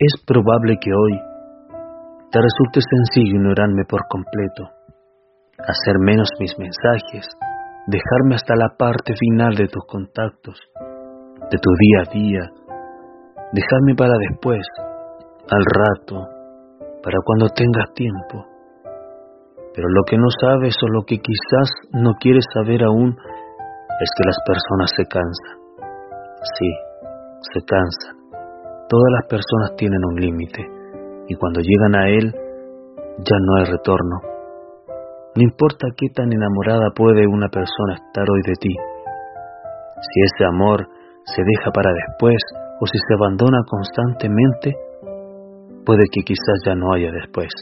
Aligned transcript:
Es 0.00 0.14
probable 0.24 0.76
que 0.80 0.90
hoy 0.94 1.18
te 2.30 2.38
resulte 2.38 2.78
sencillo 2.78 3.34
ignorarme 3.34 3.82
por 3.82 4.06
completo, 4.06 4.70
hacer 5.58 5.98
menos 5.98 6.28
mis 6.38 6.54
mensajes, 6.56 7.26
dejarme 7.88 8.36
hasta 8.36 8.54
la 8.54 8.76
parte 8.78 9.14
final 9.18 9.56
de 9.56 9.66
tus 9.66 9.82
contactos, 9.88 10.54
de 11.50 11.58
tu 11.58 11.70
día 11.80 11.98
a 12.06 12.12
día, 12.14 12.42
dejarme 13.50 13.96
para 13.96 14.14
después, 14.30 14.62
al 15.50 15.64
rato, 15.66 16.14
para 17.02 17.18
cuando 17.24 17.48
tengas 17.48 17.92
tiempo. 17.94 18.46
Pero 19.74 19.88
lo 19.88 20.04
que 20.08 20.16
no 20.16 20.28
sabes 20.40 20.76
o 20.80 20.88
lo 20.94 21.02
que 21.02 21.18
quizás 21.18 21.70
no 21.90 22.12
quieres 22.20 22.44
saber 22.54 22.84
aún 22.84 23.16
es 23.98 24.10
que 24.16 24.26
las 24.26 24.38
personas 24.46 24.90
se 24.94 25.04
cansan. 25.06 25.58
Sí, 26.56 26.70
se 27.52 27.60
cansan. 27.66 28.17
Todas 28.88 29.12
las 29.20 29.26
personas 29.28 29.76
tienen 29.76 30.00
un 30.02 30.16
límite 30.16 30.64
y 31.28 31.34
cuando 31.36 31.60
llegan 31.60 31.94
a 31.94 32.08
él 32.08 32.32
ya 33.20 33.36
no 33.36 33.56
hay 33.56 33.64
retorno. 33.70 34.16
No 35.36 35.42
importa 35.42 35.88
qué 35.94 36.08
tan 36.14 36.32
enamorada 36.32 36.88
puede 36.96 37.26
una 37.26 37.48
persona 37.48 38.00
estar 38.00 38.24
hoy 38.30 38.40
de 38.46 38.54
ti. 38.58 38.74
Si 40.00 40.20
ese 40.24 40.44
amor 40.48 40.88
se 41.24 41.42
deja 41.44 41.70
para 41.70 41.92
después 41.92 42.40
o 42.80 42.86
si 42.86 42.96
se 42.96 43.14
abandona 43.14 43.60
constantemente, 43.68 44.72
puede 45.84 46.04
que 46.10 46.22
quizás 46.24 46.64
ya 46.64 46.74
no 46.74 46.94
haya 46.94 47.12
después. 47.12 47.52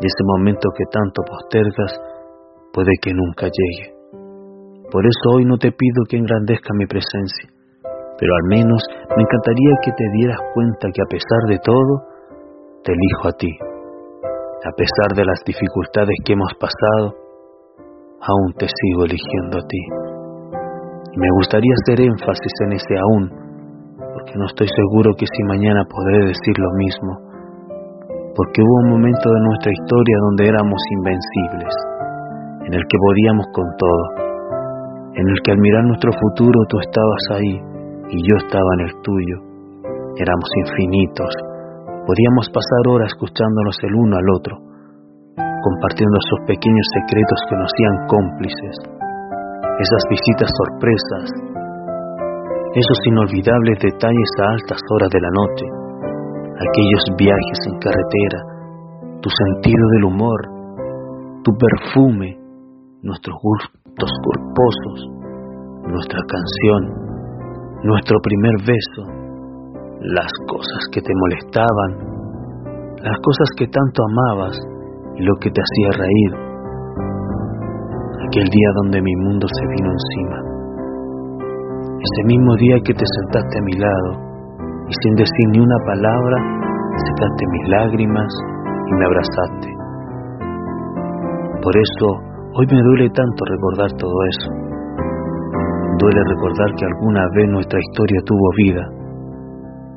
Y 0.00 0.04
ese 0.04 0.22
momento 0.36 0.68
que 0.76 0.84
tanto 0.92 1.22
postergas 1.24 1.98
puede 2.74 2.92
que 3.00 3.14
nunca 3.14 3.46
llegue. 3.48 3.96
Por 4.92 5.06
eso 5.06 5.36
hoy 5.36 5.46
no 5.46 5.56
te 5.56 5.72
pido 5.72 6.04
que 6.08 6.18
engrandezca 6.18 6.74
mi 6.74 6.84
presencia, 6.84 7.55
pero 8.18 8.32
al 8.34 8.46
menos 8.48 8.80
me 9.16 9.22
encantaría 9.22 9.72
que 9.84 9.92
te 9.92 10.06
dieras 10.16 10.40
cuenta 10.54 10.88
que 10.92 11.02
a 11.02 11.10
pesar 11.10 11.42
de 11.48 11.58
todo, 11.58 11.92
te 12.84 12.92
elijo 12.92 13.28
a 13.28 13.32
ti. 13.32 13.52
A 14.64 14.72
pesar 14.72 15.14
de 15.14 15.24
las 15.24 15.40
dificultades 15.44 16.16
que 16.24 16.32
hemos 16.32 16.52
pasado, 16.58 17.14
aún 18.20 18.52
te 18.58 18.66
sigo 18.66 19.04
eligiendo 19.04 19.58
a 19.58 19.66
ti. 19.68 19.82
Y 21.12 21.16
me 21.18 21.30
gustaría 21.38 21.74
hacer 21.82 22.00
énfasis 22.00 22.54
en 22.66 22.72
ese 22.72 22.94
aún, 22.98 23.24
porque 24.12 24.32
no 24.36 24.46
estoy 24.46 24.68
seguro 24.68 25.12
que 25.18 25.26
si 25.26 25.42
mañana 25.44 25.84
podré 25.84 26.26
decir 26.26 26.56
lo 26.58 26.72
mismo 26.78 27.26
porque 28.36 28.60
hubo 28.60 28.76
un 28.84 28.90
momento 29.00 29.32
de 29.32 29.40
nuestra 29.48 29.72
historia 29.72 30.16
donde 30.28 30.44
éramos 30.44 30.80
invencibles, 31.00 31.74
en 32.68 32.72
el 32.76 32.84
que 32.84 32.98
podíamos 33.00 33.46
con 33.56 33.64
todo, 33.80 34.04
en 35.16 35.26
el 35.26 35.38
que 35.40 35.52
al 35.52 35.58
mirar 35.58 35.84
nuestro 35.84 36.12
futuro 36.12 36.60
tú 36.68 36.76
estabas 36.84 37.22
ahí 37.32 37.75
y 38.10 38.16
yo 38.22 38.34
estaba 38.38 38.70
en 38.78 38.82
el 38.88 38.92
tuyo. 39.02 39.36
Éramos 40.16 40.50
infinitos, 40.66 41.32
podíamos 42.06 42.48
pasar 42.52 42.82
horas 42.88 43.12
escuchándonos 43.12 43.76
el 43.82 43.94
uno 43.94 44.16
al 44.16 44.28
otro, 44.34 44.54
compartiendo 45.36 46.16
esos 46.16 46.40
pequeños 46.46 46.86
secretos 47.00 47.40
que 47.48 47.56
nos 47.56 47.68
hacían 47.68 47.96
cómplices, 48.08 48.76
esas 49.78 50.02
visitas 50.08 50.50
sorpresas, 50.50 51.26
esos 52.74 52.98
inolvidables 53.06 53.78
detalles 53.80 54.30
a 54.40 54.52
altas 54.52 54.80
horas 54.92 55.10
de 55.10 55.20
la 55.20 55.30
noche 55.30 55.66
aquellos 56.56 57.04
viajes 57.18 57.60
en 57.68 57.78
carretera, 57.78 58.40
tu 59.20 59.28
sentido 59.28 59.84
del 59.92 60.04
humor, 60.04 60.40
tu 61.44 61.52
perfume, 61.52 62.38
nuestros 63.02 63.36
gustos 63.42 64.10
culposos, 64.24 64.98
nuestra 65.84 66.20
canción, 66.24 67.15
nuestro 67.84 68.18
primer 68.22 68.54
beso, 68.64 69.02
las 70.00 70.32
cosas 70.48 70.82
que 70.92 71.00
te 71.00 71.12
molestaban, 71.14 71.90
las 73.02 73.18
cosas 73.20 73.48
que 73.56 73.66
tanto 73.66 74.02
amabas 74.02 74.56
y 75.16 75.24
lo 75.24 75.34
que 75.36 75.50
te 75.50 75.60
hacía 75.60 75.90
reír. 75.92 76.32
Aquel 78.28 78.48
día 78.48 78.70
donde 78.82 79.02
mi 79.02 79.14
mundo 79.16 79.46
se 79.46 79.66
vino 79.66 79.90
encima. 79.92 80.38
Ese 81.96 82.26
mismo 82.26 82.56
día 82.56 82.76
que 82.84 82.94
te 82.94 83.04
sentaste 83.04 83.58
a 83.58 83.62
mi 83.62 83.72
lado 83.72 84.10
y 84.88 84.92
sin 85.02 85.14
decir 85.14 85.46
ni 85.50 85.60
una 85.60 85.78
palabra 85.86 86.36
secaste 86.96 87.44
mis 87.50 87.68
lágrimas 87.68 88.32
y 88.86 88.94
me 88.94 89.04
abrazaste. 89.04 89.68
Por 91.62 91.76
eso 91.76 92.06
hoy 92.54 92.66
me 92.70 92.80
duele 92.82 93.10
tanto 93.10 93.44
recordar 93.44 93.92
todo 93.98 94.16
eso. 94.30 94.65
Duele 95.98 96.22
recordar 96.28 96.70
que 96.76 96.84
alguna 96.84 97.22
vez 97.34 97.48
nuestra 97.48 97.78
historia 97.78 98.20
tuvo 98.24 98.48
vida 98.56 98.84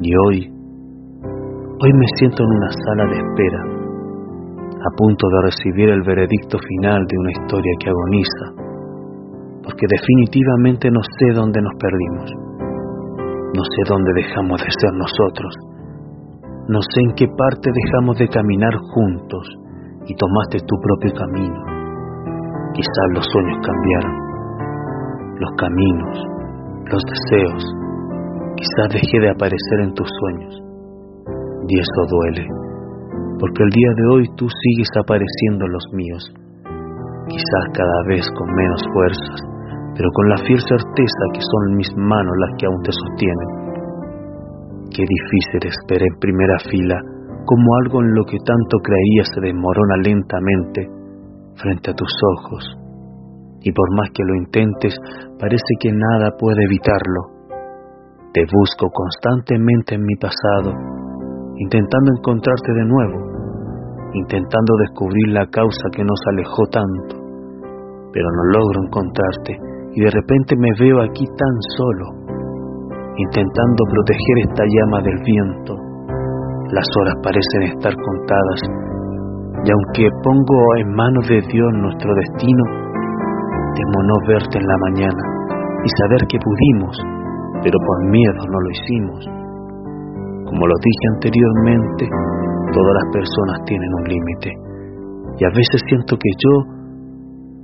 y 0.00 0.10
hoy, 0.16 0.50
hoy 1.80 1.92
me 1.92 2.06
siento 2.16 2.42
en 2.42 2.50
una 2.50 2.70
sala 2.70 3.04
de 3.06 3.16
espera, 3.16 3.60
a 4.74 4.90
punto 4.96 5.28
de 5.28 5.42
recibir 5.42 5.90
el 5.90 6.02
veredicto 6.02 6.58
final 6.58 7.06
de 7.06 7.18
una 7.18 7.30
historia 7.30 7.72
que 7.78 7.90
agoniza, 7.90 8.46
porque 9.62 9.86
definitivamente 9.88 10.90
no 10.90 11.00
sé 11.00 11.32
dónde 11.32 11.62
nos 11.62 11.74
perdimos 11.78 12.44
no 13.54 13.62
sé 13.62 13.80
dónde 13.88 14.10
dejamos 14.14 14.60
de 14.60 14.70
ser 14.80 14.92
nosotros. 14.98 15.54
No 16.66 16.80
sé 16.82 16.98
en 17.06 17.14
qué 17.14 17.26
parte 17.38 17.70
dejamos 17.70 18.18
de 18.18 18.26
caminar 18.26 18.74
juntos 18.74 19.46
y 20.06 20.14
tomaste 20.16 20.58
tu 20.66 20.74
propio 20.82 21.12
camino. 21.14 21.60
Quizás 22.74 23.06
los 23.14 23.24
sueños 23.30 23.58
cambiaron, 23.62 24.14
los 25.40 25.50
caminos, 25.58 26.16
los 26.90 27.02
deseos. 27.02 27.62
Quizás 28.56 28.88
dejé 28.94 29.18
de 29.20 29.30
aparecer 29.30 29.78
en 29.82 29.94
tus 29.94 30.08
sueños. 30.08 30.54
Y 31.68 31.80
eso 31.80 32.00
duele, 32.08 32.46
porque 33.40 33.62
el 33.64 33.70
día 33.70 33.92
de 33.96 34.04
hoy 34.14 34.24
tú 34.36 34.46
sigues 34.46 34.90
apareciendo 35.00 35.64
en 35.64 35.72
los 35.72 35.86
míos, 35.92 36.22
quizás 37.26 37.64
cada 37.72 38.00
vez 38.06 38.28
con 38.36 38.48
menos 38.54 38.82
fuerzas, 38.92 39.40
pero 39.96 40.08
con 40.12 40.28
la 40.28 40.38
fiel 40.44 40.60
certeza 40.60 41.24
que 41.32 41.40
son 41.40 41.76
mis 41.76 41.90
manos 41.96 42.34
las 42.36 42.52
que 42.58 42.66
aún 42.66 42.82
te 42.82 42.92
sostienen. 42.92 43.50
Qué 44.92 45.02
difícil 45.02 45.60
es 45.66 45.76
ver 45.88 46.02
en 46.02 46.20
primera 46.20 46.58
fila 46.70 47.00
como 47.46 47.64
algo 47.84 48.00
en 48.00 48.14
lo 48.14 48.24
que 48.24 48.38
tanto 48.44 48.78
creías 48.78 49.28
se 49.34 49.40
desmorona 49.40 49.96
lentamente 50.04 50.88
frente 51.56 51.90
a 51.90 51.94
tus 51.94 52.12
ojos. 52.36 52.83
Y 53.64 53.72
por 53.72 53.88
más 53.96 54.10
que 54.12 54.22
lo 54.22 54.34
intentes, 54.36 54.94
parece 55.40 55.72
que 55.80 55.90
nada 55.90 56.36
puede 56.38 56.62
evitarlo. 56.68 57.32
Te 58.34 58.44
busco 58.52 58.90
constantemente 58.92 59.94
en 59.94 60.04
mi 60.04 60.16
pasado, 60.16 60.76
intentando 61.56 62.12
encontrarte 62.18 62.72
de 62.76 62.84
nuevo, 62.84 63.18
intentando 64.12 64.72
descubrir 64.84 65.28
la 65.32 65.46
causa 65.46 65.88
que 65.96 66.04
nos 66.04 66.20
alejó 66.28 66.62
tanto, 66.68 67.16
pero 68.12 68.28
no 68.36 68.44
logro 68.52 68.84
encontrarte 68.84 69.56
y 69.94 70.00
de 70.00 70.10
repente 70.10 70.56
me 70.58 70.70
veo 70.78 71.00
aquí 71.00 71.24
tan 71.24 71.56
solo, 71.78 72.06
intentando 73.16 73.80
proteger 73.88 74.36
esta 74.44 74.64
llama 74.66 75.00
del 75.02 75.18
viento. 75.24 75.74
Las 76.70 76.86
horas 77.00 77.14
parecen 77.22 77.62
estar 77.72 77.94
contadas 77.94 78.60
y 79.64 79.70
aunque 79.70 80.10
pongo 80.22 80.76
en 80.76 80.92
manos 80.92 81.28
de 81.28 81.40
Dios 81.40 81.70
nuestro 81.80 82.12
destino, 82.14 82.83
temo 83.74 83.98
no 84.06 84.16
verte 84.26 84.58
en 84.58 84.66
la 84.66 84.78
mañana 84.90 85.24
y 85.84 85.88
saber 86.00 86.22
que 86.26 86.38
pudimos, 86.38 86.96
pero 87.62 87.76
por 87.78 87.98
miedo 88.10 88.40
no 88.46 88.58
lo 88.60 88.70
hicimos. 88.70 89.20
Como 90.46 90.66
lo 90.66 90.74
dije 90.78 91.04
anteriormente, 91.14 92.04
todas 92.72 92.94
las 92.94 93.08
personas 93.12 93.58
tienen 93.66 93.90
un 93.94 94.04
límite 94.04 94.50
y 95.38 95.44
a 95.44 95.50
veces 95.50 95.80
siento 95.88 96.16
que 96.16 96.30
yo 96.30 96.52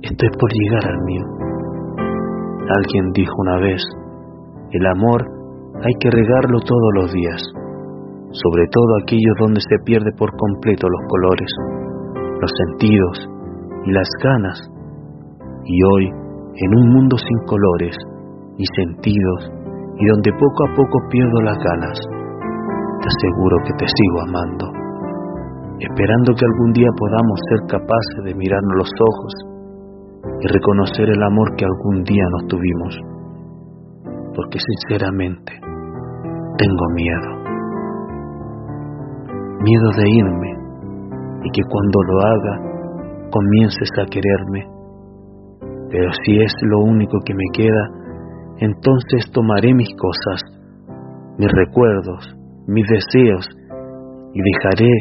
estoy 0.01 0.29
por 0.37 0.49
llegar 0.51 0.85
al 0.91 0.99
mío. 1.05 1.25
Alguien 2.67 3.11
dijo 3.13 3.33
una 3.37 3.57
vez, 3.59 3.81
el 4.71 4.85
amor 4.85 5.21
hay 5.83 5.93
que 5.99 6.11
regarlo 6.11 6.59
todos 6.65 6.91
los 6.95 7.11
días, 7.11 7.41
sobre 8.31 8.67
todo 8.71 8.97
aquellos 9.01 9.35
donde 9.39 9.61
se 9.61 9.77
pierde 9.83 10.11
por 10.17 10.31
completo 10.35 10.87
los 10.87 11.01
colores, 11.07 11.51
los 12.39 12.51
sentidos 12.67 13.29
y 13.85 13.91
las 13.91 14.09
ganas. 14.23 14.59
Y 15.65 15.77
hoy, 15.83 16.05
en 16.07 16.71
un 16.75 16.93
mundo 16.93 17.15
sin 17.17 17.39
colores 17.45 17.95
ni 18.57 18.65
sentidos 18.75 19.51
y 19.97 20.05
donde 20.07 20.31
poco 20.33 20.59
a 20.65 20.75
poco 20.75 20.97
pierdo 21.09 21.41
las 21.41 21.57
ganas, 21.57 21.97
te 23.01 23.07
aseguro 23.07 23.57
que 23.65 23.73
te 23.77 23.85
sigo 23.85 24.21
amando, 24.27 24.65
esperando 25.79 26.33
que 26.33 26.45
algún 26.45 26.71
día 26.73 26.89
podamos 26.97 27.37
ser 27.49 27.59
capaces 27.77 28.19
de 28.25 28.35
mirarnos 28.35 28.77
los 28.77 28.91
ojos 28.93 29.33
y 30.41 30.47
reconocer 30.47 31.09
el 31.09 31.23
amor 31.23 31.55
que 31.55 31.65
algún 31.65 32.03
día 32.03 32.25
nos 32.31 32.47
tuvimos, 32.47 32.93
porque 34.35 34.57
sinceramente 34.59 35.53
tengo 36.57 36.85
miedo, 36.93 37.29
miedo 39.61 39.89
de 39.97 40.09
irme 40.09 40.51
y 41.43 41.49
que 41.49 41.61
cuando 41.69 41.99
lo 42.03 42.19
haga 42.21 42.71
comiences 43.31 43.89
a 44.01 44.05
quererme, 44.05 44.80
pero 45.91 46.09
si 46.23 46.37
es 46.37 46.53
lo 46.61 46.79
único 46.79 47.19
que 47.25 47.33
me 47.33 47.43
queda, 47.53 48.01
entonces 48.59 49.29
tomaré 49.33 49.73
mis 49.73 49.89
cosas, 49.95 50.41
mis 51.37 51.51
recuerdos, 51.51 52.33
mis 52.67 52.87
deseos 52.87 53.45
y 54.33 54.39
dejaré 54.41 54.91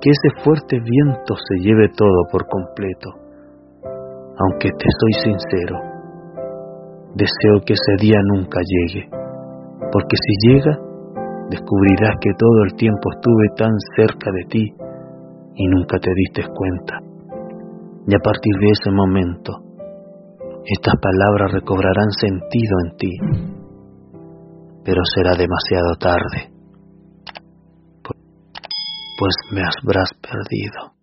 que 0.00 0.10
ese 0.10 0.42
fuerte 0.42 0.80
viento 0.80 1.34
se 1.36 1.60
lleve 1.60 1.88
todo 1.96 2.24
por 2.32 2.46
completo. 2.48 3.10
Aunque 4.38 4.70
te 4.70 4.88
soy 4.98 5.32
sincero, 5.32 5.76
deseo 7.14 7.60
que 7.64 7.74
ese 7.74 7.94
día 8.00 8.18
nunca 8.34 8.58
llegue, 8.64 9.08
porque 9.92 10.16
si 10.16 10.48
llega, 10.48 10.78
descubrirás 11.50 12.16
que 12.20 12.32
todo 12.38 12.64
el 12.64 12.74
tiempo 12.74 13.10
estuve 13.12 13.46
tan 13.56 13.72
cerca 13.96 14.30
de 14.32 14.44
ti 14.48 14.64
y 15.54 15.68
nunca 15.68 15.98
te 15.98 16.10
diste 16.14 16.42
cuenta. 16.54 16.98
Y 18.06 18.14
a 18.14 18.18
partir 18.18 18.54
de 18.60 18.70
ese 18.70 18.90
momento, 18.90 19.69
estas 20.64 20.94
palabras 21.00 21.52
recobrarán 21.52 22.10
sentido 22.12 22.76
en 22.84 22.96
ti, 22.96 23.12
pero 24.84 25.02
será 25.14 25.34
demasiado 25.36 25.96
tarde, 25.98 26.52
pues 29.18 29.34
me 29.52 29.62
habrás 29.62 30.10
perdido. 30.20 30.99